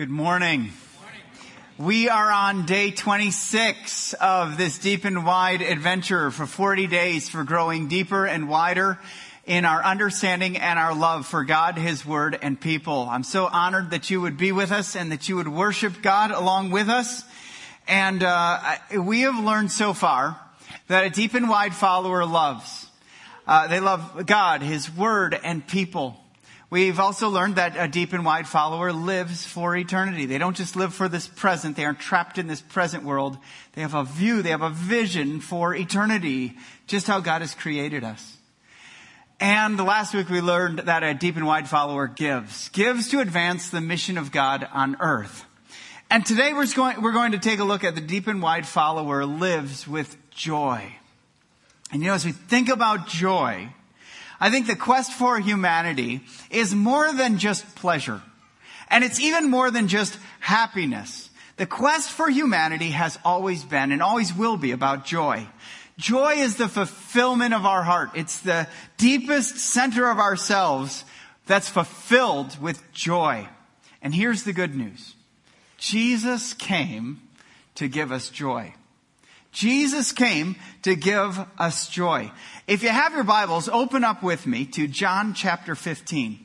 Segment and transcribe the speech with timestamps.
[0.00, 0.70] Good morning.
[1.76, 7.44] We are on day 26 of this deep and wide adventure for 40 days for
[7.44, 8.98] growing deeper and wider
[9.44, 13.08] in our understanding and our love for God, His Word, and people.
[13.10, 16.30] I'm so honored that you would be with us and that you would worship God
[16.30, 17.22] along with us.
[17.86, 18.58] And uh,
[18.98, 20.40] we have learned so far
[20.88, 22.86] that a deep and wide follower loves.
[23.46, 26.16] Uh, they love God, His Word, and people.
[26.70, 30.26] We've also learned that a deep and wide follower lives for eternity.
[30.26, 31.76] They don't just live for this present.
[31.76, 33.36] They aren't trapped in this present world.
[33.72, 34.40] They have a view.
[34.40, 36.56] They have a vision for eternity,
[36.86, 38.36] just how God has created us.
[39.40, 42.68] And last week we learned that a deep and wide follower gives.
[42.68, 45.44] Gives to advance the mission of God on earth.
[46.08, 48.66] And today we're going, we're going to take a look at the deep and wide
[48.66, 50.94] follower lives with joy.
[51.90, 53.70] And you know, as we think about joy,
[54.40, 58.22] I think the quest for humanity is more than just pleasure.
[58.88, 61.28] And it's even more than just happiness.
[61.56, 65.46] The quest for humanity has always been and always will be about joy.
[65.98, 68.12] Joy is the fulfillment of our heart.
[68.14, 68.66] It's the
[68.96, 71.04] deepest center of ourselves
[71.46, 73.46] that's fulfilled with joy.
[74.00, 75.14] And here's the good news.
[75.76, 77.20] Jesus came
[77.74, 78.74] to give us joy.
[79.52, 82.30] Jesus came to give us joy.
[82.66, 86.38] If you have your Bibles, open up with me to John chapter 15.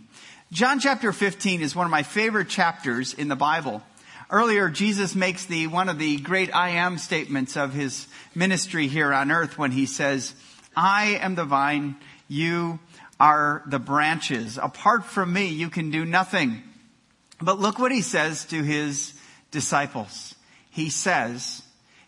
[0.52, 3.84] John chapter 15 is one of my favorite chapters in the Bible.
[4.32, 9.14] Earlier, Jesus makes the, one of the great I am statements of his ministry here
[9.14, 10.34] on earth when he says,
[10.76, 11.96] I am the vine,
[12.28, 12.80] you
[13.20, 14.58] are the branches.
[14.58, 16.64] Apart from me, you can do nothing.
[17.40, 19.14] But look what he says to his
[19.52, 20.34] disciples.
[20.72, 21.62] He says,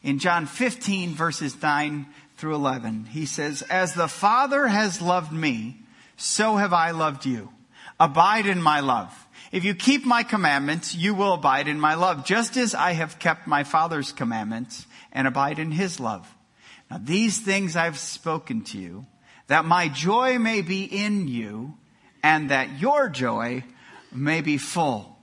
[0.07, 2.05] in John 15 verses 9
[2.37, 5.81] through 11, he says, As the Father has loved me,
[6.15, 7.49] so have I loved you.
[7.99, 9.13] Abide in my love.
[9.51, 13.19] If you keep my commandments, you will abide in my love, just as I have
[13.19, 16.25] kept my Father's commandments and abide in his love.
[16.89, 19.05] Now these things I've spoken to you,
[19.47, 21.73] that my joy may be in you,
[22.23, 23.65] and that your joy
[24.13, 25.16] may be full.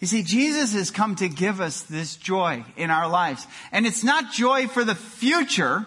[0.00, 3.46] You see, Jesus has come to give us this joy in our lives.
[3.72, 5.86] And it's not joy for the future.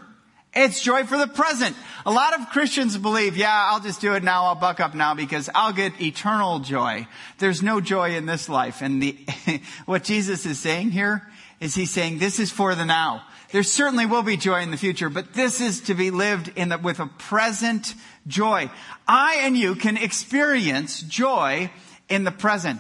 [0.53, 1.75] It's joy for the present.
[2.07, 4.45] A lot of Christians believe, yeah, I'll just do it now.
[4.45, 7.07] I'll buck up now because I'll get eternal joy.
[7.37, 8.81] There's no joy in this life.
[8.81, 9.15] And the,
[9.85, 11.27] what Jesus is saying here
[11.59, 13.23] is he's saying this is for the now.
[13.51, 16.69] There certainly will be joy in the future, but this is to be lived in
[16.69, 17.93] the, with a present
[18.27, 18.69] joy.
[19.07, 21.71] I and you can experience joy
[22.09, 22.79] in the present.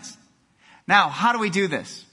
[0.89, 2.03] Now, how do we do this?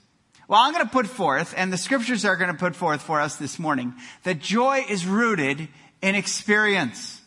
[0.49, 3.23] Well, I'm going to put forth, and the scriptures are going to put forth for
[3.23, 3.95] us this morning,
[4.25, 5.69] that joy is rooted
[6.03, 7.23] in experience.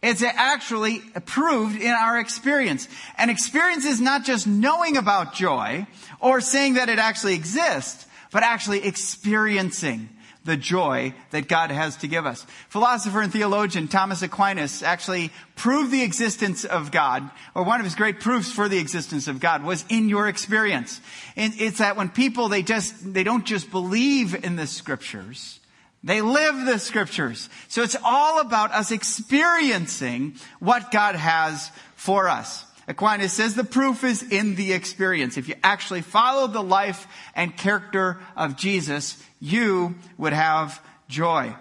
[0.00, 2.86] It's actually proved in our experience.
[3.18, 5.88] And experience is not just knowing about joy
[6.20, 10.08] or saying that it actually exists, but actually experiencing
[10.44, 12.44] the joy that God has to give us.
[12.68, 17.94] Philosopher and theologian Thomas Aquinas actually proved the existence of God, or one of his
[17.94, 21.00] great proofs for the existence of God was in your experience.
[21.36, 25.60] And it's that when people, they just, they don't just believe in the scriptures,
[26.04, 27.48] they live the scriptures.
[27.68, 32.64] So it's all about us experiencing what God has for us.
[32.88, 35.36] Aquinas says the proof is in the experience.
[35.36, 41.54] If you actually follow the life and character of Jesus, you would have joy.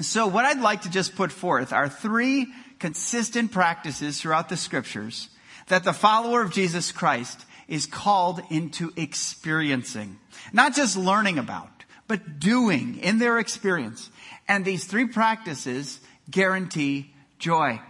[0.00, 2.46] So what I'd like to just put forth are three
[2.78, 5.28] consistent practices throughout the scriptures
[5.66, 10.18] that the follower of Jesus Christ is called into experiencing.
[10.52, 14.10] Not just learning about, but doing in their experience.
[14.46, 16.00] And these three practices
[16.30, 17.80] guarantee joy.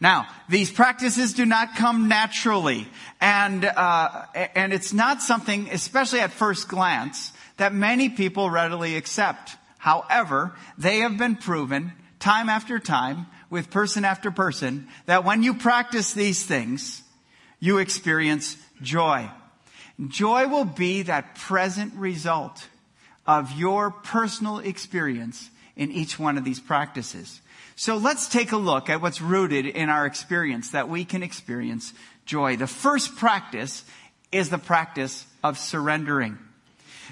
[0.00, 2.88] Now, these practices do not come naturally,
[3.20, 9.56] and uh, and it's not something, especially at first glance, that many people readily accept.
[9.78, 15.54] However, they have been proven time after time with person after person that when you
[15.54, 17.02] practice these things,
[17.58, 19.28] you experience joy.
[20.06, 22.68] Joy will be that present result
[23.26, 27.40] of your personal experience in each one of these practices.
[27.76, 31.92] So let's take a look at what's rooted in our experience that we can experience
[32.26, 32.56] joy.
[32.56, 33.84] The first practice
[34.32, 36.38] is the practice of surrendering.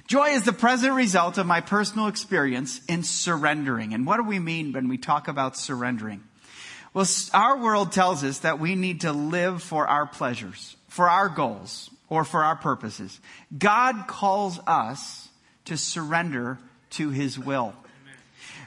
[0.07, 3.95] Joy is the present result of my personal experience in surrendering.
[3.95, 6.23] And what do we mean when we talk about surrendering?
[6.95, 11.29] Well, our world tells us that we need to live for our pleasures, for our
[11.29, 13.21] goals, or for our purposes.
[13.57, 15.29] God calls us
[15.67, 16.59] to surrender
[16.91, 17.75] to His will.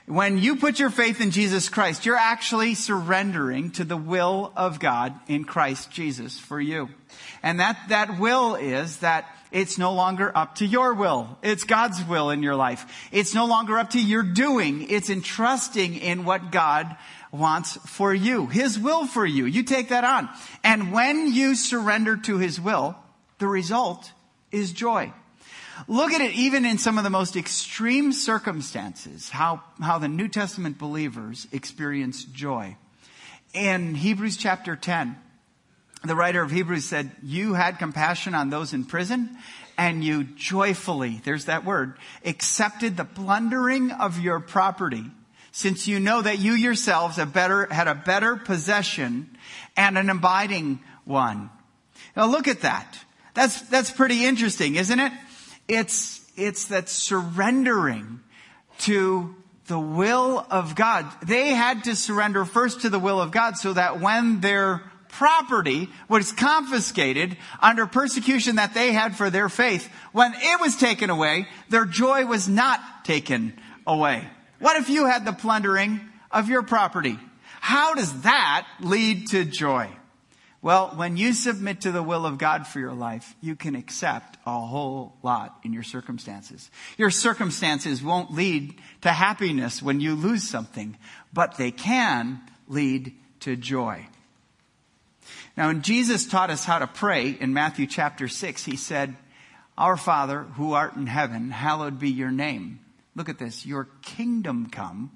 [0.10, 4.80] When you put your faith in Jesus Christ, you're actually surrendering to the will of
[4.80, 6.90] God in Christ Jesus for you.
[7.44, 11.38] And that, that will is that it's no longer up to your will.
[11.44, 13.08] It's God's will in your life.
[13.12, 14.90] It's no longer up to your doing.
[14.90, 16.98] It's entrusting in what God
[17.32, 19.46] wants for you, His will for you.
[19.46, 20.28] You take that on.
[20.64, 22.96] And when you surrender to His will,
[23.38, 24.12] the result
[24.52, 25.14] is joy.
[25.88, 30.28] Look at it even in some of the most extreme circumstances, how, how the New
[30.28, 32.76] Testament believers experience joy.
[33.54, 35.16] In Hebrews chapter 10,
[36.04, 39.38] the writer of Hebrews said, You had compassion on those in prison,
[39.78, 45.06] and you joyfully, there's that word, accepted the plundering of your property,
[45.52, 49.36] since you know that you yourselves have better, had a better possession
[49.76, 51.50] and an abiding one.
[52.16, 53.00] Now look at that.
[53.34, 55.12] That's, that's pretty interesting, isn't it?
[55.70, 58.20] It's, it's that surrendering
[58.80, 59.36] to
[59.68, 61.06] the will of God.
[61.26, 65.90] They had to surrender first to the will of God so that when their property
[66.08, 71.48] was confiscated under persecution that they had for their faith, when it was taken away,
[71.70, 73.54] their joy was not taken
[73.86, 74.28] away.
[74.58, 76.02] What if you had the plundering
[76.32, 77.20] of your property?
[77.62, 79.90] How does that lead to joy?
[80.62, 84.38] Well, when you submit to the will of God for your life, you can accept
[84.46, 86.70] a whole lot in your circumstances.
[86.98, 90.98] Your circumstances won't lead to happiness when you lose something,
[91.32, 94.06] but they can lead to joy.
[95.56, 99.16] Now, when Jesus taught us how to pray in Matthew chapter 6, he said,
[99.78, 102.80] Our Father who art in heaven, hallowed be your name.
[103.16, 103.66] Look at this.
[103.66, 105.12] Your kingdom come,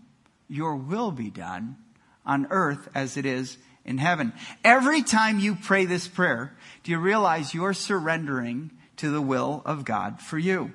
[0.48, 1.78] your will be done
[2.26, 4.34] on earth as it is in heaven.
[4.64, 9.86] Every time you pray this prayer, do you realize you're surrendering to the will of
[9.86, 10.72] God for you?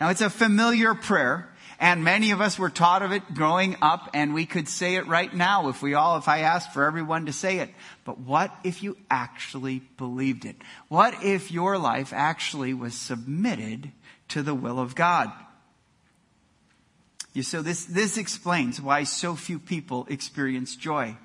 [0.00, 1.50] Now it's a familiar prayer.
[1.78, 5.06] And many of us were taught of it growing up and we could say it
[5.06, 7.70] right now if we all, if I asked for everyone to say it.
[8.04, 10.56] But what if you actually believed it?
[10.88, 13.92] What if your life actually was submitted
[14.28, 15.30] to the will of God?
[17.34, 21.18] You, so this, this explains why so few people experience joy.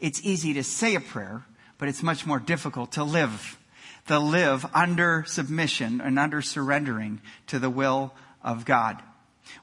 [0.00, 1.44] It's easy to say a prayer,
[1.78, 3.58] but it's much more difficult to live.
[4.08, 9.02] To live under submission and under surrendering to the will of God.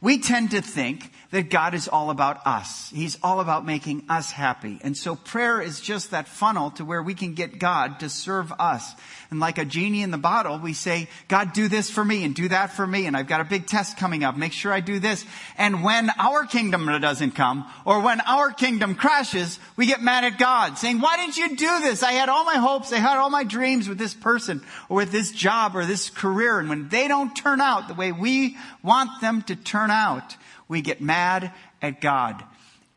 [0.01, 2.89] We tend to think that God is all about us.
[2.89, 4.80] He's all about making us happy.
[4.81, 8.51] And so prayer is just that funnel to where we can get God to serve
[8.59, 8.94] us.
[9.30, 12.33] And like a genie in the bottle, we say, God, do this for me and
[12.33, 13.06] do that for me.
[13.06, 14.38] And I've got a big test coming up.
[14.38, 15.24] Make sure I do this.
[15.56, 20.39] And when our kingdom doesn't come or when our kingdom crashes, we get mad at
[20.39, 22.01] God saying, why didn't you do this?
[22.01, 22.91] I had all my hopes.
[22.91, 26.57] I had all my dreams with this person or with this job or this career.
[26.59, 30.35] And when they don't turn out the way we want them to turn out,
[30.67, 32.43] we get mad at God.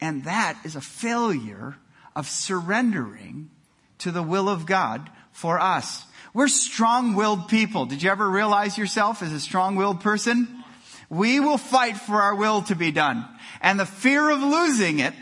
[0.00, 1.76] And that is a failure
[2.16, 3.50] of surrendering
[3.98, 6.04] to the will of God for us.
[6.34, 7.86] We're strong-willed people.
[7.86, 10.64] Did you ever realize yourself as a strong-willed person?
[11.08, 13.24] We will fight for our will to be done.
[13.60, 15.14] And the fear of losing it,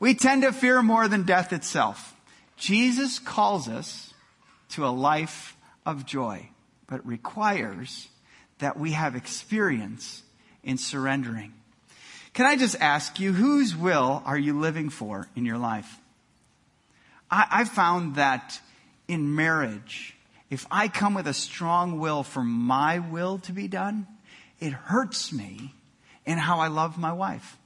[0.00, 2.16] we tend to fear more than death itself.
[2.56, 4.14] Jesus calls us
[4.70, 6.48] to a life of joy,
[6.86, 8.08] but requires
[8.58, 10.22] that we have experience
[10.64, 11.52] in surrendering.
[12.34, 15.98] Can I just ask you, whose will are you living for in your life?
[17.30, 18.60] I, I found that
[19.06, 20.16] in marriage,
[20.50, 24.06] if I come with a strong will for my will to be done,
[24.58, 25.74] it hurts me
[26.26, 27.56] in how I love my wife.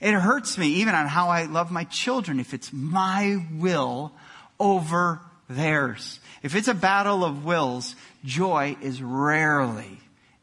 [0.00, 4.12] It hurts me even on how I love my children if it's my will
[4.60, 6.20] over theirs.
[6.42, 9.98] If it's a battle of wills, joy is rarely,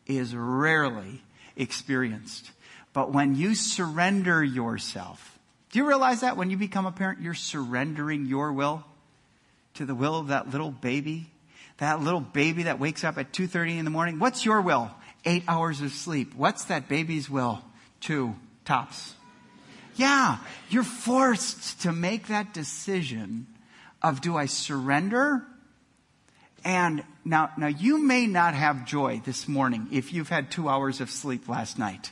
[0.06, 1.23] is rarely
[1.56, 2.52] experienced.
[2.94, 5.40] But when you surrender yourself,
[5.72, 8.84] do you realize that when you become a parent, you're surrendering your will
[9.74, 11.30] to the will of that little baby?
[11.78, 14.20] That little baby that wakes up at 2.30 in the morning.
[14.20, 14.92] What's your will?
[15.26, 16.36] Eight hours of sleep.
[16.36, 17.64] What's that baby's will?
[18.00, 19.16] Two tops.
[19.96, 20.38] Yeah,
[20.70, 23.48] you're forced to make that decision
[24.02, 25.46] of do I surrender
[26.64, 31.02] and now, now you may not have joy this morning if you've had two hours
[31.02, 32.12] of sleep last night.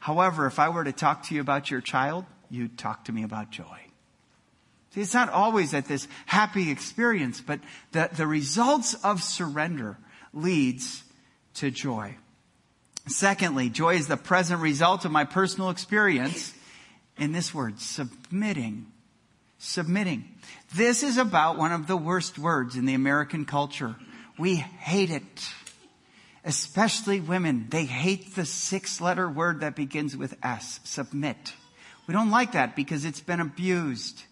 [0.00, 3.24] However, if I were to talk to you about your child, you'd talk to me
[3.24, 3.78] about joy.
[4.94, 7.60] See, it's not always at this happy experience, but
[7.92, 9.98] the, the results of surrender
[10.32, 11.04] leads
[11.54, 12.16] to joy.
[13.06, 16.54] Secondly, joy is the present result of my personal experience
[17.18, 18.86] in this word, submitting.
[19.58, 20.24] Submitting.
[20.74, 23.96] This is about one of the worst words in the American culture.
[24.38, 25.48] We hate it.
[26.44, 27.66] Especially women.
[27.70, 31.54] They hate the six letter word that begins with S, submit.
[32.06, 34.22] We don't like that because it's been abused.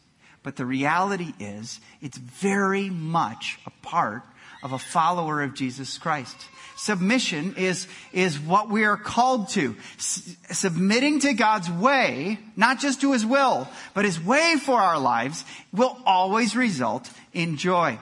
[0.43, 4.23] But the reality is, it's very much a part
[4.67, 6.37] of a follower of Jesus Christ.
[6.77, 9.77] Submission is, is what we are called to.
[9.97, 14.99] S- submitting to God's way, not just to His will, but His way for our
[14.99, 17.97] lives will always result in joy.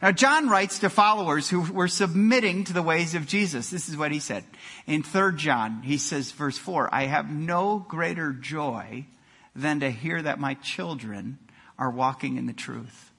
[0.00, 3.68] Now, John writes to followers who were submitting to the ways of Jesus.
[3.68, 4.44] This is what he said.
[4.86, 9.04] In 3 John, he says, verse 4, I have no greater joy
[9.54, 11.38] than to hear that my children
[11.78, 13.10] are walking in the truth.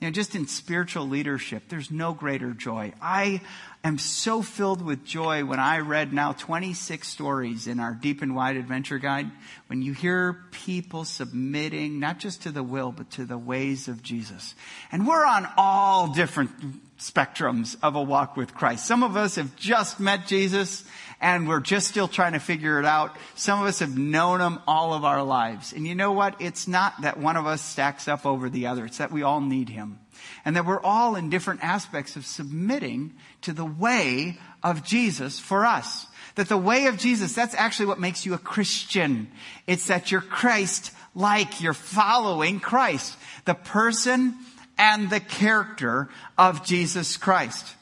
[0.00, 2.92] You know, just in spiritual leadership, there's no greater joy.
[3.00, 3.40] I
[3.82, 8.36] am so filled with joy when I read now 26 stories in our Deep and
[8.36, 9.30] Wide Adventure Guide.
[9.68, 14.02] When you hear people submitting, not just to the will, but to the ways of
[14.02, 14.54] Jesus.
[14.92, 18.86] And we're on all different spectrums of a walk with Christ.
[18.86, 20.84] Some of us have just met Jesus
[21.20, 23.16] and we're just still trying to figure it out.
[23.34, 25.72] Some of us have known him all of our lives.
[25.72, 26.40] And you know what?
[26.40, 28.84] It's not that one of us stacks up over the other.
[28.84, 29.98] It's that we all need him.
[30.44, 35.64] And that we're all in different aspects of submitting to the way of Jesus for
[35.64, 36.06] us.
[36.34, 39.28] That the way of Jesus, that's actually what makes you a Christian.
[39.66, 41.62] It's that you're Christ like.
[41.62, 43.16] You're following Christ.
[43.46, 44.34] The person
[44.76, 47.74] and the character of Jesus Christ.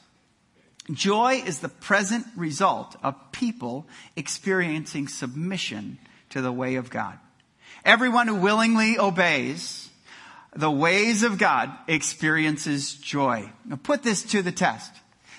[0.91, 5.97] Joy is the present result of people experiencing submission
[6.29, 7.17] to the way of God.
[7.83, 9.89] Everyone who willingly obeys
[10.55, 13.51] the ways of God experiences joy.
[13.65, 14.91] Now put this to the test.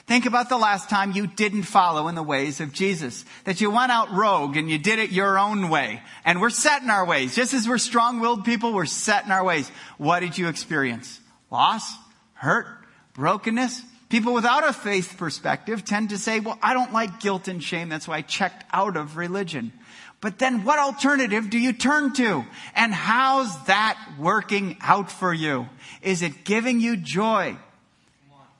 [0.07, 3.25] Think about the last time you didn't follow in the ways of Jesus.
[3.45, 6.01] That you went out rogue and you did it your own way.
[6.25, 7.35] And we're set in our ways.
[7.35, 9.69] Just as we're strong-willed people, we're set in our ways.
[9.99, 11.19] What did you experience?
[11.51, 11.97] Loss?
[12.35, 12.67] Hurt?
[13.15, 13.83] Brokenness?
[14.09, 17.89] People without a faith perspective tend to say, well, I don't like guilt and shame.
[17.89, 19.73] That's why I checked out of religion.
[20.21, 22.45] But then what alternative do you turn to?
[22.75, 25.69] And how's that working out for you?
[26.03, 27.57] Is it giving you joy?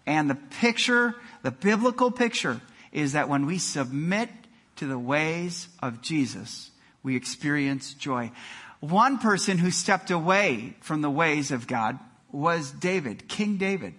[0.05, 2.61] And the picture, the biblical picture
[2.91, 4.29] is that when we submit
[4.77, 6.71] to the ways of Jesus,
[7.05, 8.33] we experience joy.
[8.81, 11.99] One person who stepped away from the ways of God
[12.33, 13.95] was David, King David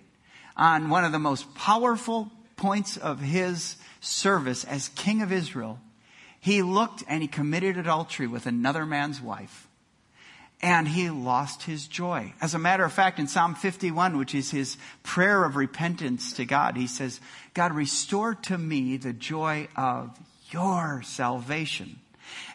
[0.57, 5.79] on one of the most powerful points of his service as king of Israel,
[6.39, 9.67] he looked and he committed adultery with another man's wife.
[10.59, 12.33] And he lost his joy.
[12.41, 16.45] As a matter of fact, in Psalm 51, which is his prayer of repentance to
[16.45, 17.21] God, he says,
[17.53, 20.17] God, restore to me the joy of
[20.49, 21.99] your salvation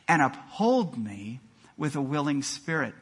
[0.09, 1.39] and uphold me
[1.77, 2.95] with a willing spirit.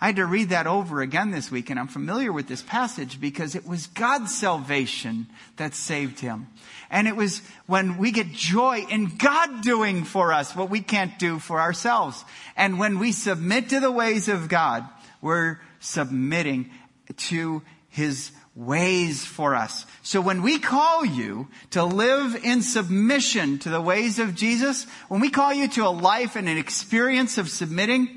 [0.00, 3.20] I had to read that over again this week, and I'm familiar with this passage
[3.20, 5.26] because it was God's salvation
[5.56, 6.48] that saved him.
[6.90, 11.18] And it was when we get joy in God doing for us what we can't
[11.18, 12.24] do for ourselves.
[12.56, 14.86] And when we submit to the ways of God,
[15.20, 16.70] we're submitting
[17.16, 19.84] to his ways for us.
[20.02, 25.20] So when we call you to live in submission to the ways of Jesus, when
[25.20, 28.15] we call you to a life and an experience of submitting,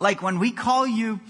[0.00, 1.20] like when we call you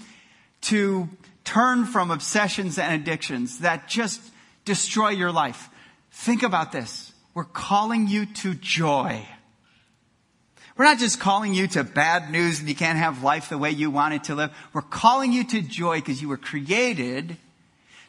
[0.61, 1.09] to
[1.43, 4.21] turn from obsessions and addictions that just
[4.65, 5.69] destroy your life,
[6.11, 7.11] think about this.
[7.33, 9.25] We're calling you to joy.
[10.77, 13.71] We're not just calling you to bad news and you can't have life the way
[13.71, 14.51] you want it to live.
[14.73, 17.37] We're calling you to joy because you were created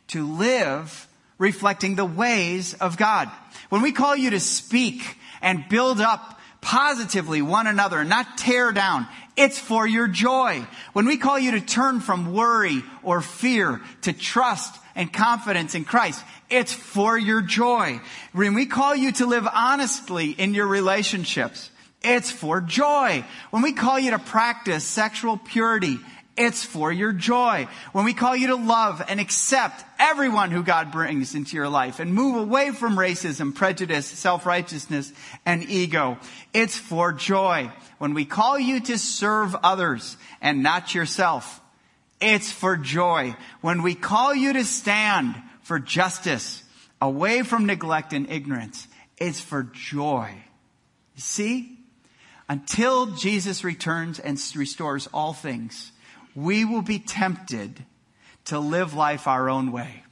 [0.09, 3.29] to live reflecting the ways of God.
[3.69, 9.07] When we call you to speak and build up positively one another not tear down.
[9.37, 10.67] It's for your joy.
[10.95, 15.85] When we call you to turn from worry or fear to trust and confidence in
[15.85, 18.01] Christ, it's for your joy.
[18.33, 21.71] When we call you to live honestly in your relationships,
[22.03, 23.25] it's for joy.
[23.51, 25.99] When we call you to practice sexual purity
[26.37, 27.69] it's for your joy.
[27.93, 32.01] When we call you to love and accept everyone who God brings into your life
[32.01, 35.13] and move away from racism, prejudice, self-righteousness,
[35.45, 36.19] and ego,
[36.55, 37.71] it's for joy.
[37.99, 41.61] When we call you to serve others and not yourself,
[42.21, 43.37] it's for joy.
[43.61, 46.63] When we call you to stand for justice,
[47.01, 50.31] away from neglect and ignorance, it's for joy.
[51.15, 51.79] You see?
[52.49, 55.92] Until Jesus returns and restores all things,
[56.35, 57.85] we will be tempted
[58.47, 60.03] to live life our own way.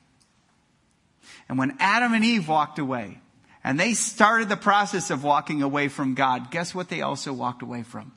[1.48, 3.20] And when Adam and Eve walked away,
[3.62, 7.62] and they started the process of walking away from God, guess what they also walked
[7.62, 8.12] away from?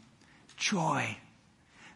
[0.55, 1.17] Joy.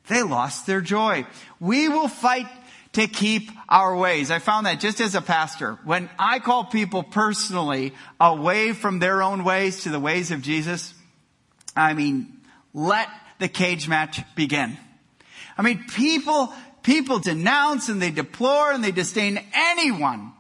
[0.08, 1.26] They lost their joy.
[1.60, 2.48] We will fight
[2.94, 4.32] to keep our ways.
[4.32, 9.22] I found that just as a pastor, when I call people personally away from their
[9.22, 10.94] own ways to the ways of Jesus,
[11.76, 12.42] I mean,
[12.74, 13.08] let
[13.40, 14.78] the cage match begin.
[15.58, 20.34] I mean, people, people denounce and they deplore and they disdain anyone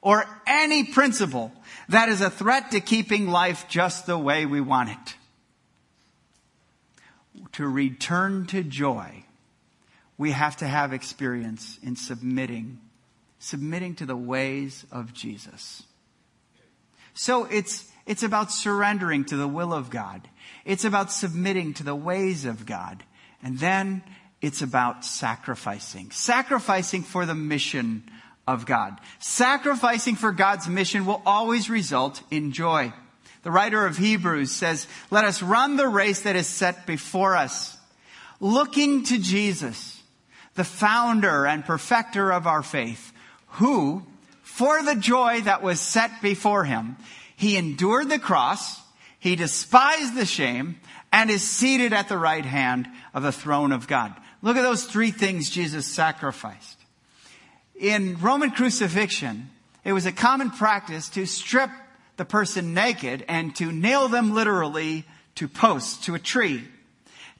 [0.00, 1.52] or any principle
[1.88, 5.16] that is a threat to keeping life just the way we want it.
[7.52, 9.24] To return to joy,
[10.16, 12.78] we have to have experience in submitting,
[13.38, 15.82] submitting to the ways of Jesus.
[17.14, 20.26] So it's, it's about surrendering to the will of God.
[20.64, 23.02] It's about submitting to the ways of God.
[23.42, 24.02] And then
[24.42, 26.10] it's about sacrificing.
[26.10, 28.02] Sacrificing for the mission
[28.46, 28.98] of God.
[29.20, 32.92] Sacrificing for God's mission will always result in joy.
[33.44, 37.76] The writer of Hebrews says, let us run the race that is set before us,
[38.40, 40.02] looking to Jesus,
[40.54, 43.12] the founder and perfecter of our faith,
[43.46, 44.02] who,
[44.42, 46.96] for the joy that was set before him,
[47.36, 48.80] he endured the cross,
[49.18, 50.78] he despised the shame,
[51.12, 54.14] and is seated at the right hand of the throne of God.
[54.42, 56.78] Look at those three things Jesus sacrificed.
[57.78, 59.50] In Roman crucifixion,
[59.84, 61.70] it was a common practice to strip
[62.16, 65.04] the person naked and to nail them literally
[65.36, 66.62] to posts, to a tree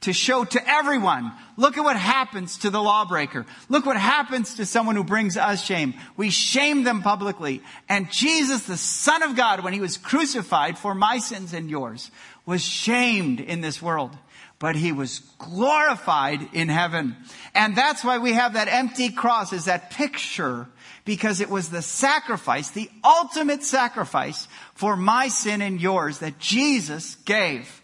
[0.03, 3.47] to show to everyone, look at what happens to the lawbreaker.
[3.69, 5.95] Look what happens to someone who brings us shame.
[6.17, 7.63] We shame them publicly.
[7.89, 12.11] And Jesus, the Son of God, when he was crucified for my sins and yours,
[12.47, 14.17] was shamed in this world.
[14.63, 17.17] But he was glorified in heaven.
[17.53, 20.69] And that's why we have that empty cross as that picture
[21.05, 27.17] because it was the sacrifice, the ultimate sacrifice for my sin and yours that Jesus
[27.25, 27.83] gave.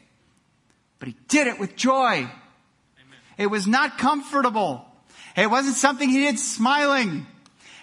[1.01, 2.15] But he did it with joy.
[2.19, 2.31] Amen.
[3.39, 4.85] It was not comfortable.
[5.37, 7.27] It wasn't something he did smiling.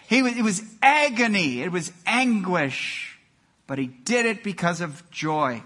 [0.07, 1.61] He was, it was agony.
[1.61, 3.19] It was anguish.
[3.67, 5.63] But he did it because of joy.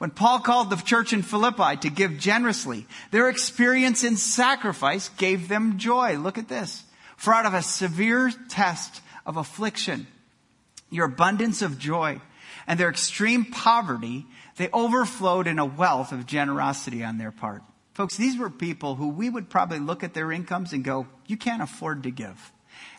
[0.00, 5.46] When Paul called the church in Philippi to give generously, their experience in sacrifice gave
[5.46, 6.16] them joy.
[6.16, 6.82] Look at this.
[7.18, 10.06] For out of a severe test of affliction,
[10.88, 12.18] your abundance of joy
[12.66, 14.24] and their extreme poverty
[14.56, 17.62] they overflowed in a wealth of generosity on their part.
[17.92, 21.36] Folks, these were people who we would probably look at their incomes and go, you
[21.36, 22.52] can't afford to give.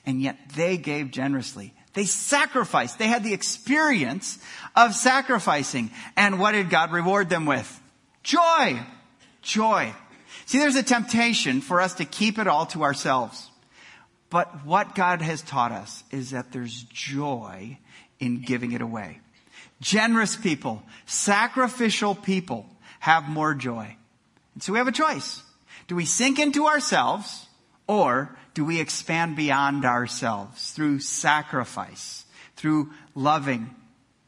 [0.06, 1.74] And yet they gave generously.
[1.94, 3.00] They sacrificed.
[3.00, 4.40] They had the experience
[4.76, 5.92] of sacrificing.
[6.16, 7.82] And what did God reward them with?
[8.24, 8.80] Joy.
[9.42, 9.94] Joy.
[10.46, 13.50] See, there's a temptation for us to keep it all to ourselves.
[14.30, 17.78] But what God has taught us is that there's joy
[18.20, 19.20] in giving it away.
[19.82, 22.66] Generous people, sacrificial people
[23.00, 23.98] have more joy.
[24.54, 25.42] And so we have a choice.
[25.88, 27.48] Do we sink into ourselves
[27.88, 33.74] or do we expand beyond ourselves through sacrifice, through loving,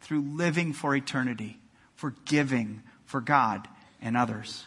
[0.02, 1.58] through living for eternity,
[1.96, 3.68] for giving for God
[4.02, 4.64] and others?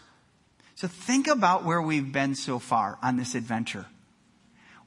[0.75, 3.87] So think about where we've been so far on this adventure.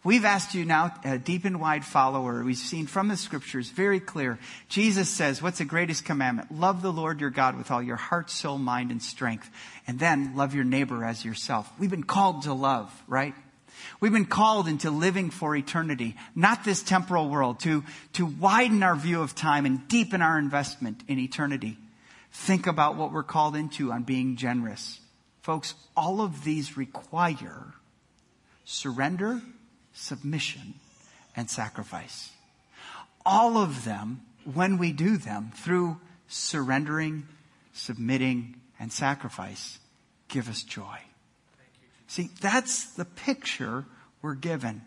[0.04, 2.42] We've asked you now, a deep and wide follower.
[2.44, 4.40] We've seen from the scriptures very clear.
[4.70, 6.58] Jesus says, what's the greatest commandment?
[6.58, 9.50] Love the Lord your God with all your heart, soul, mind, and strength.
[9.88, 11.70] And then love your neighbor as yourself.
[11.78, 13.34] We've been called to love, right?
[14.00, 18.96] We've been called into living for eternity, not this temporal world, to, to widen our
[18.96, 21.78] view of time and deepen our investment in eternity.
[22.32, 25.00] Think about what we're called into on being generous.
[25.42, 27.74] Folks, all of these require
[28.66, 29.42] surrender
[30.00, 30.76] submission,
[31.36, 32.32] and sacrifice.
[33.26, 34.22] All of them,
[34.54, 37.28] when we do them through surrendering,
[37.74, 39.80] submitting, and sacrifice,
[40.28, 40.98] give us joy.
[42.10, 43.86] See, that's the picture
[44.24, 44.82] we're given.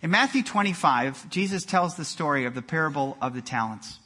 [0.00, 3.98] In Matthew 25, Jesus tells the story of the parable of the talents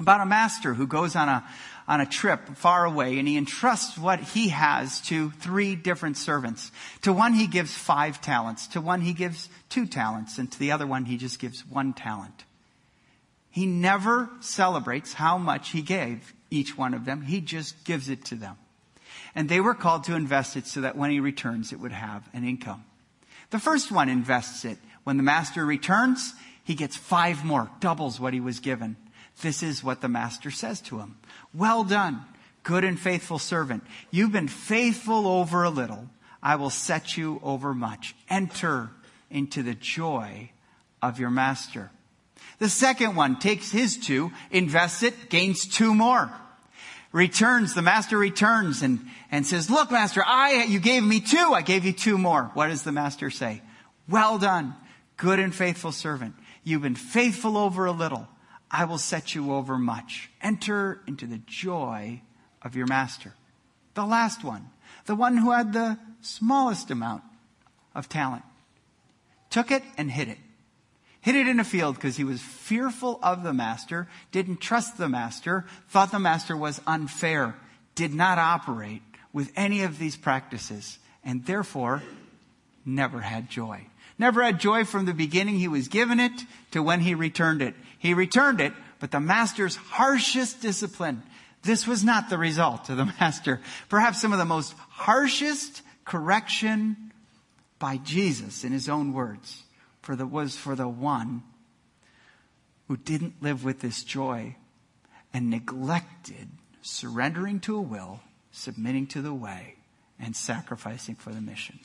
[0.00, 1.48] about a master who goes on a,
[1.86, 6.72] on a trip far away and he entrusts what he has to three different servants.
[7.02, 8.66] To one he gives five talents.
[8.68, 10.36] To one he gives two talents.
[10.36, 12.44] And to the other one he just gives one talent.
[13.50, 17.22] He never celebrates how much he gave each one of them.
[17.22, 18.56] He just gives it to them.
[19.34, 22.28] And they were called to invest it so that when he returns, it would have
[22.32, 22.84] an income.
[23.50, 24.78] The first one invests it.
[25.04, 28.96] When the master returns, he gets five more, doubles what he was given.
[29.42, 31.16] This is what the master says to him.
[31.54, 32.24] Well done,
[32.62, 33.84] good and faithful servant.
[34.10, 36.08] You've been faithful over a little.
[36.42, 38.14] I will set you over much.
[38.28, 38.90] Enter
[39.30, 40.50] into the joy
[41.02, 41.90] of your master.
[42.58, 46.30] The second one takes his two, invests it, gains two more.
[47.12, 49.00] Returns, the master returns and,
[49.32, 51.52] and says, look, master, I, you gave me two.
[51.54, 52.50] I gave you two more.
[52.54, 53.62] What does the master say?
[54.08, 54.74] Well done,
[55.16, 56.34] good and faithful servant.
[56.62, 58.28] You've been faithful over a little.
[58.70, 60.30] I will set you over much.
[60.40, 62.22] Enter into the joy
[62.62, 63.34] of your master.
[63.94, 64.70] The last one,
[65.06, 67.24] the one who had the smallest amount
[67.94, 68.44] of talent,
[69.48, 70.38] took it and hid it.
[71.20, 75.08] Hid it in a field because he was fearful of the master, didn't trust the
[75.08, 77.56] master, thought the master was unfair,
[77.94, 79.02] did not operate
[79.32, 82.02] with any of these practices, and therefore
[82.84, 83.86] never had joy.
[84.18, 86.32] Never had joy from the beginning he was given it
[86.72, 87.74] to when he returned it.
[87.98, 91.22] He returned it, but the master's harshest discipline.
[91.62, 93.60] This was not the result of the master.
[93.88, 97.12] Perhaps some of the most harshest correction
[97.78, 99.62] by Jesus in his own words
[100.10, 101.40] for the, was for the one
[102.88, 104.56] who didn't live with this joy
[105.32, 106.48] and neglected
[106.82, 108.18] surrendering to a will,
[108.50, 109.76] submitting to the way,
[110.18, 111.78] and sacrificing for the mission.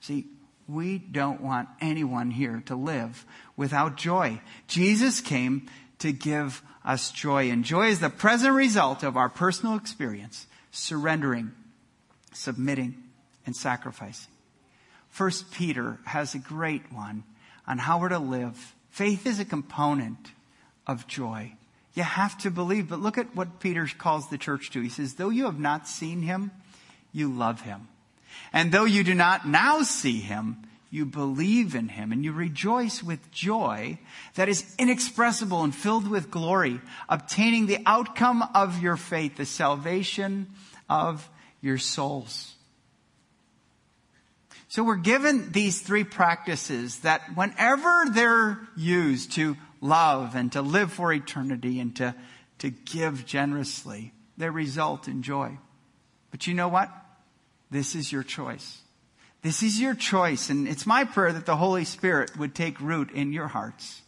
[0.00, 0.26] See,
[0.66, 3.24] we don't want anyone here to live
[3.56, 4.40] without joy.
[4.66, 9.76] Jesus came to give us joy, and joy is the present result of our personal
[9.76, 11.52] experience, surrendering,
[12.32, 13.00] submitting,
[13.46, 14.33] and sacrificing.
[15.14, 17.22] First Peter has a great one
[17.68, 18.74] on how we're to live.
[18.90, 20.32] Faith is a component
[20.88, 21.52] of joy.
[21.94, 24.80] You have to believe, but look at what Peter calls the church to.
[24.80, 26.50] He says, though you have not seen him,
[27.12, 27.86] you love him.
[28.52, 30.56] And though you do not now see him,
[30.90, 34.00] you believe in him and you rejoice with joy
[34.34, 40.48] that is inexpressible and filled with glory, obtaining the outcome of your faith, the salvation
[40.90, 42.53] of your souls.
[44.74, 50.92] So we're given these three practices that whenever they're used to love and to live
[50.92, 52.12] for eternity and to,
[52.58, 55.58] to give generously, they result in joy.
[56.32, 56.90] But you know what?
[57.70, 58.80] This is your choice.
[59.42, 60.50] This is your choice.
[60.50, 64.02] And it's my prayer that the Holy Spirit would take root in your hearts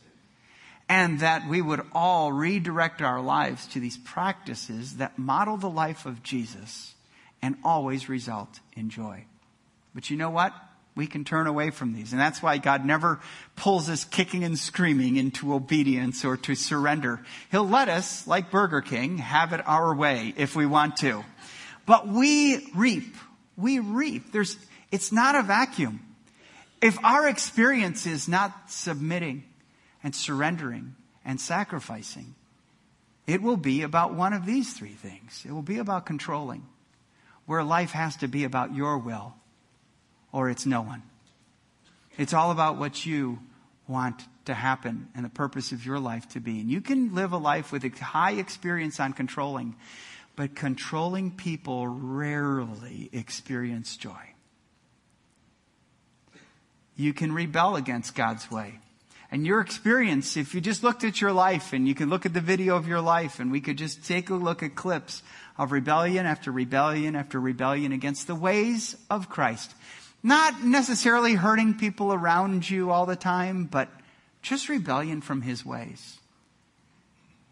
[0.89, 6.07] and that we would all redirect our lives to these practices that model the life
[6.07, 6.97] of Jesus
[7.41, 9.27] and always result in joy.
[9.97, 10.53] But you know what?
[10.95, 12.13] We can turn away from these.
[12.13, 13.19] And that's why God never
[13.57, 17.23] pulls us kicking and screaming into obedience or to surrender.
[17.51, 21.25] He'll let us, like Burger King, have it our way if we want to.
[21.87, 23.17] But we reap.
[23.57, 24.33] We reap.
[24.33, 24.59] There's,
[24.93, 26.01] it's not a vacuum.
[26.83, 29.45] If our experience is not submitting
[30.05, 32.35] and surrendering and sacrificing,
[33.27, 35.43] it will be about one of these three things.
[35.47, 36.67] It will be about controlling,
[37.47, 39.33] where life has to be about your will
[40.33, 41.03] or it's no one.
[42.19, 43.39] It's all about what you
[43.89, 46.61] want to happen and the purpose of your life to be.
[46.61, 49.77] And you can live a life with a high experience on controlling,
[50.35, 54.33] but controlling people rarely experience joy.
[56.97, 58.81] You can rebel against God's way.
[59.31, 62.33] And your experience, if you just looked at your life and you could look at
[62.33, 65.23] the video of your life and we could just take a look at clips
[65.59, 69.75] of rebellion after rebellion after rebellion against the ways of Christ,
[70.27, 73.89] not necessarily hurting people around you all the time, but
[74.43, 76.19] just rebellion from his ways.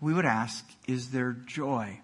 [0.00, 2.00] We would ask, is there joy?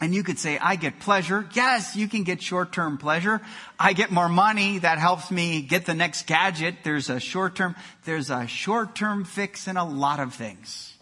[0.00, 1.46] And you could say, I get pleasure.
[1.52, 3.42] Yes, you can get short-term pleasure.
[3.78, 4.78] I get more money.
[4.78, 6.76] That helps me get the next gadget.
[6.82, 10.94] There's a short-term, there's a short-term fix in a lot of things.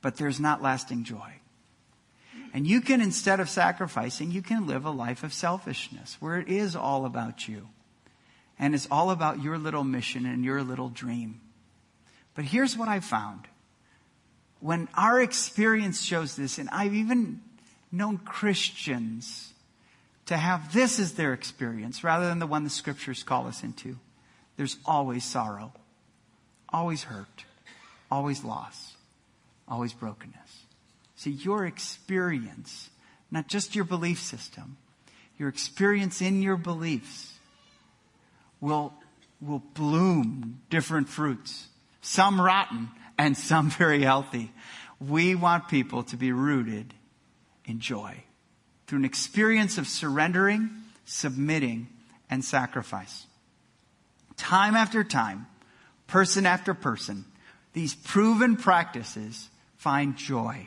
[0.00, 1.34] But there's not lasting joy.
[2.54, 6.48] And you can, instead of sacrificing, you can live a life of selfishness where it
[6.48, 7.68] is all about you
[8.60, 11.40] and it's all about your little mission and your little dream.
[12.34, 13.46] But here's what I found.
[14.60, 17.40] When our experience shows this, and I've even
[17.90, 19.54] known Christians
[20.26, 23.96] to have this as their experience rather than the one the scriptures call us into,
[24.58, 25.72] there's always sorrow,
[26.68, 27.44] always hurt,
[28.10, 28.94] always loss,
[29.66, 30.64] always brokenness.
[31.16, 32.90] See, your experience,
[33.30, 34.76] not just your belief system,
[35.38, 37.39] your experience in your beliefs
[38.60, 38.92] will,
[39.40, 41.68] will bloom different fruits.
[42.02, 44.52] Some rotten and some very healthy.
[45.00, 46.94] We want people to be rooted
[47.64, 48.24] in joy
[48.86, 50.70] through an experience of surrendering,
[51.04, 51.88] submitting,
[52.28, 53.26] and sacrifice.
[54.36, 55.46] Time after time,
[56.06, 57.24] person after person,
[57.72, 60.66] these proven practices find joy.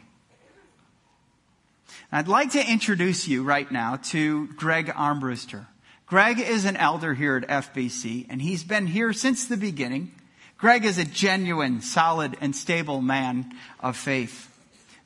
[2.11, 5.65] I'd like to introduce you right now to Greg Armbruster.
[6.13, 10.11] Greg is an elder here at FBC, and he's been here since the beginning.
[10.59, 14.47] Greg is a genuine, solid, and stable man of faith.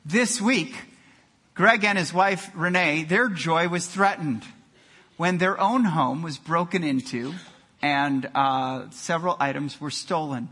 [0.04, 0.76] This week,
[1.54, 4.44] Greg and his wife, Renee, their joy was threatened
[5.16, 7.32] when their own home was broken into
[7.80, 10.50] and uh, several items were stolen.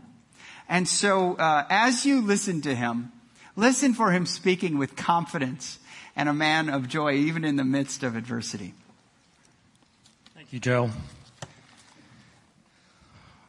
[0.67, 3.11] And so, uh, as you listen to him,
[3.55, 5.77] listen for him speaking with confidence
[6.15, 8.73] and a man of joy, even in the midst of adversity.
[10.47, 10.89] Thank you, Joe.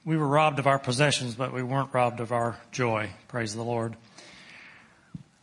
[0.04, 3.10] we were robbed of our possessions, but we weren't robbed of our joy.
[3.28, 3.94] Praise the Lord.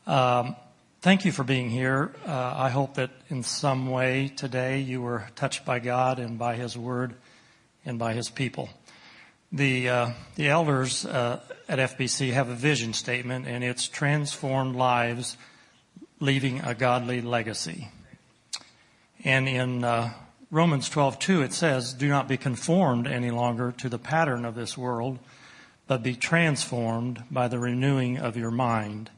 [0.05, 0.57] Um,
[0.99, 2.13] thank you for being here.
[2.27, 6.57] Uh, I hope that in some way today you were touched by God and by
[6.57, 7.13] His Word
[7.85, 8.67] and by His people.
[9.49, 11.39] The uh, the elders uh,
[11.69, 15.37] at FBC have a vision statement, and it's transformed lives,
[16.19, 17.87] leaving a godly legacy.
[19.23, 20.11] And in uh,
[20.51, 24.77] Romans 12:2 it says, "Do not be conformed any longer to the pattern of this
[24.77, 25.19] world,
[25.87, 29.09] but be transformed by the renewing of your mind."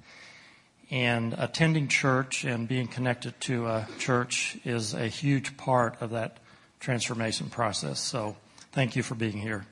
[0.90, 6.38] And attending church and being connected to a church is a huge part of that
[6.80, 8.00] transformation process.
[8.00, 8.38] So,
[8.72, 9.66] thank you for being here.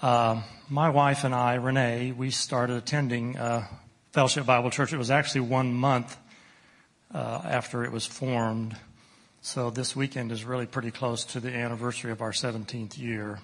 [0.00, 0.40] Uh,
[0.70, 3.66] my wife and I, Renee, we started attending uh,
[4.12, 4.94] Fellowship Bible Church.
[4.94, 6.16] It was actually one month
[7.14, 8.74] uh, after it was formed
[9.46, 13.38] so this weekend is really pretty close to the anniversary of our 17th year.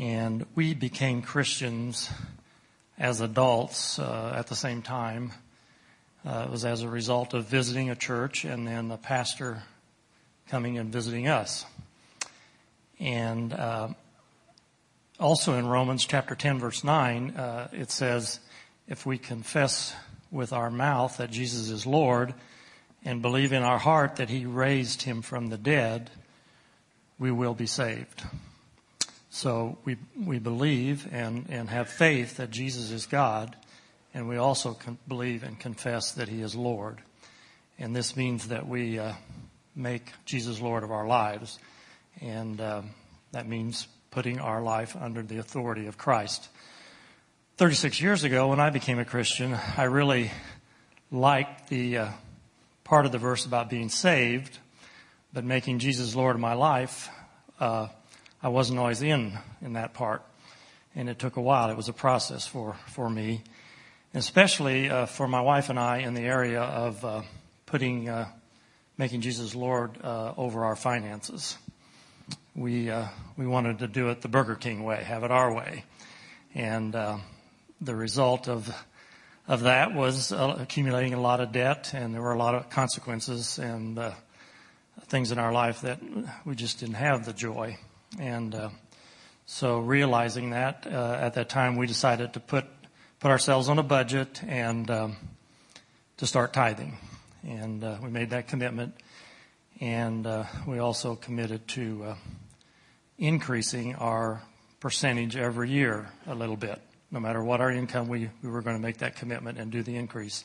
[0.00, 2.10] And we became Christians
[2.98, 5.30] as adults uh, at the same time.
[6.26, 9.62] Uh, it was as a result of visiting a church and then the pastor
[10.48, 11.64] coming and visiting us.
[12.98, 13.90] And uh,
[15.20, 18.40] also in Romans chapter 10, verse 9, uh, it says,
[18.88, 19.94] If we confess
[20.32, 22.34] with our mouth that Jesus is Lord
[23.04, 26.10] and believe in our heart that He raised Him from the dead,
[27.18, 28.22] we will be saved.
[29.30, 33.56] So we, we believe and, and have faith that Jesus is God,
[34.12, 36.98] and we also believe and confess that He is Lord.
[37.78, 39.12] And this means that we uh,
[39.74, 41.58] make Jesus Lord of our lives,
[42.20, 42.90] and um,
[43.32, 46.48] that means putting our life under the authority of Christ.
[47.56, 50.30] 36 years ago, when I became a Christian, I really
[51.10, 52.08] liked the uh,
[52.90, 54.58] part of the verse about being saved,
[55.32, 57.08] but making Jesus Lord of my life,
[57.60, 57.86] uh,
[58.42, 60.24] I wasn't always in in that part,
[60.96, 61.70] and it took a while.
[61.70, 63.44] It was a process for for me,
[64.12, 67.22] especially uh, for my wife and I in the area of uh,
[67.64, 68.26] putting uh,
[68.98, 71.56] making Jesus Lord uh, over our finances.
[72.56, 75.84] We uh, we wanted to do it the Burger King way, have it our way,
[76.56, 78.68] and the result of
[79.50, 82.70] of that was uh, accumulating a lot of debt, and there were a lot of
[82.70, 84.12] consequences and uh,
[85.06, 85.98] things in our life that
[86.44, 87.76] we just didn't have the joy.
[88.16, 88.68] And uh,
[89.46, 92.64] so, realizing that uh, at that time, we decided to put
[93.18, 95.16] put ourselves on a budget and um,
[96.18, 96.96] to start tithing,
[97.42, 98.94] and uh, we made that commitment.
[99.80, 100.28] And
[100.64, 102.14] we also committed to
[103.18, 104.42] increasing our
[104.78, 108.76] percentage every year a little bit no matter what our income, we, we were going
[108.76, 110.44] to make that commitment and do the increase.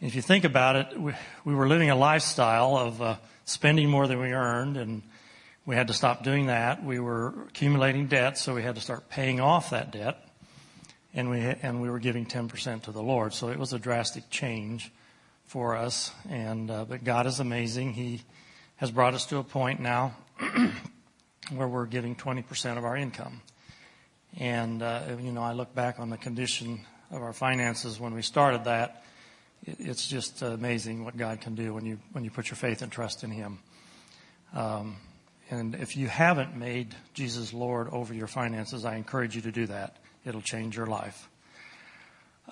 [0.00, 1.12] And if you think about it, we,
[1.44, 5.02] we were living a lifestyle of uh, spending more than we earned, and
[5.66, 6.82] we had to stop doing that.
[6.82, 10.24] We were accumulating debt, so we had to start paying off that debt,
[11.14, 13.34] and we and we were giving 10% to the Lord.
[13.34, 14.90] So it was a drastic change
[15.46, 16.12] for us.
[16.28, 17.94] And uh, but God is amazing.
[17.94, 18.22] He
[18.76, 20.14] has brought us to a point now
[21.50, 23.40] where we're giving 20% of our income.
[24.36, 28.22] And, uh, you know, I look back on the condition of our finances when we
[28.22, 29.04] started that.
[29.64, 32.92] it's just amazing what God can do when you, when you put your faith and
[32.92, 33.58] trust in Him.
[34.54, 34.96] Um,
[35.50, 39.66] and if you haven't made Jesus Lord over your finances, I encourage you to do
[39.66, 39.96] that.
[40.24, 41.28] It'll change your life.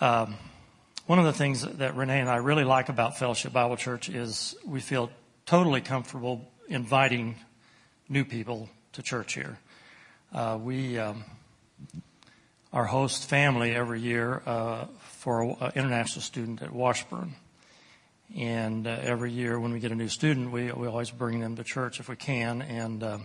[0.00, 0.36] Um,
[1.06, 4.56] one of the things that Renee and I really like about Fellowship Bible Church is
[4.66, 5.10] we feel
[5.44, 7.36] totally comfortable inviting
[8.08, 9.58] new people to church here.
[10.32, 11.24] Uh, we um,
[12.72, 17.34] our host family every year uh, for an international student at Washburn.
[18.36, 21.56] And uh, every year when we get a new student, we, we always bring them
[21.56, 22.60] to church if we can.
[22.60, 23.18] And uh,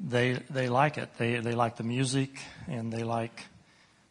[0.00, 1.10] they, they like it.
[1.18, 3.44] They, they like the music and they like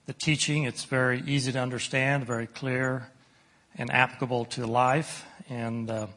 [0.06, 0.64] the teaching.
[0.64, 3.10] It's very easy to understand, very clear
[3.76, 5.26] and applicable to life.
[5.50, 6.08] And uh,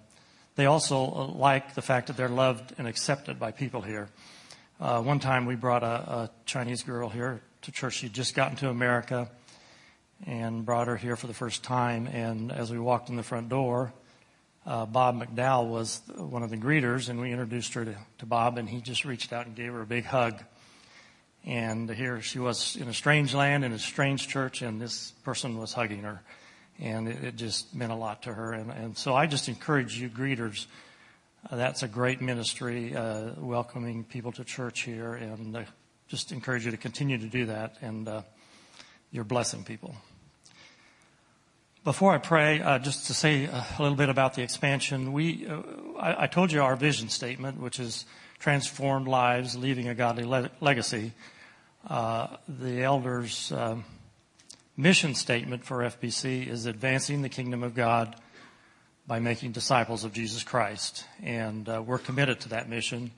[0.56, 4.08] they also uh, like the fact that they're loved and accepted by people here.
[4.78, 7.94] Uh, one time we brought a, a, Chinese girl here to church.
[7.94, 9.30] She'd just gotten to America
[10.26, 12.06] and brought her here for the first time.
[12.08, 13.94] And as we walked in the front door,
[14.66, 18.58] uh, Bob McDowell was one of the greeters, and we introduced her to, to Bob,
[18.58, 20.44] and he just reached out and gave her a big hug.
[21.46, 25.56] And here she was in a strange land, in a strange church, and this person
[25.56, 26.20] was hugging her.
[26.78, 28.52] And it, it just meant a lot to her.
[28.52, 30.66] And, and so I just encourage you, greeters,
[31.50, 35.62] that's a great ministry, uh, welcoming people to church here, and uh,
[36.08, 38.22] just encourage you to continue to do that, and uh,
[39.12, 39.94] you're blessing people.
[41.84, 45.62] Before I pray, uh, just to say a little bit about the expansion, we uh,
[46.00, 48.06] I, I, told you our vision statement, which is
[48.40, 51.12] transformed lives, leaving a godly le- legacy.
[51.86, 53.76] Uh, the elders' uh,
[54.76, 58.16] mission statement for FBC is advancing the kingdom of God
[59.06, 61.04] by making disciples of Jesus Christ.
[61.22, 63.12] And uh, we're committed to that mission.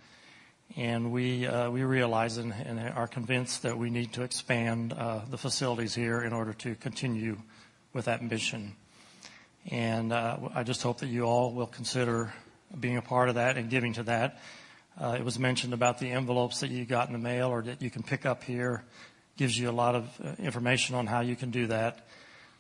[0.77, 5.23] And we, uh, we realize and, and, are convinced that we need to expand uh,
[5.31, 7.39] the facilities here in order to continue
[7.95, 8.77] with that mission.
[9.71, 12.35] And uh, I just hope that you all will consider
[12.79, 14.41] being a part of that and giving to that.
[15.01, 17.81] Uh, it was mentioned about the envelopes that you got in the mail or that
[17.81, 18.85] you can pick up here.
[19.39, 22.07] Gives you a lot of uh, information on how you can do that.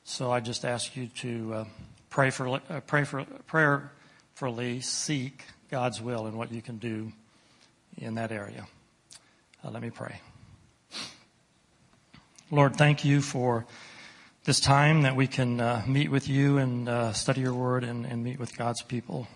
[0.05, 1.67] So I just ask you to
[2.11, 7.13] pray for, uh, pray for, prayerfully seek God's will and what you can do
[7.99, 8.67] in that area.
[9.65, 10.21] Uh, let me pray.
[12.51, 13.67] Lord, thank you for
[14.45, 18.07] this time that we can uh, meet with you and uh, study your word and,
[18.07, 19.29] and, meet with God's people.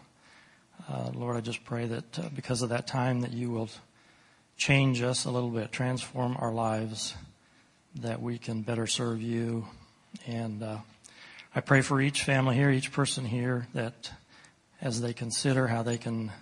[0.88, 3.68] Uh, Lord, I just pray that uh, because of that time that you will
[4.56, 7.14] change us a little bit, transform our lives,
[7.96, 9.66] that we can better serve you
[10.26, 10.78] and uh,
[11.54, 14.10] I pray for each family here, each person here, that
[14.80, 16.32] as they consider how they can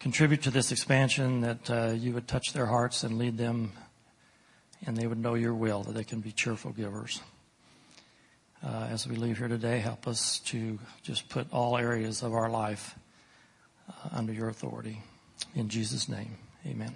[0.00, 3.70] contribute to this expansion, that uh, you would touch their hearts and lead them,
[4.84, 7.20] and they would know your will, that they can be cheerful givers.
[8.60, 12.50] Uh, as we leave here today, help us to just put all areas of our
[12.50, 12.98] life
[13.88, 15.00] uh, under your authority.
[15.54, 16.92] In Jesus' name, amen.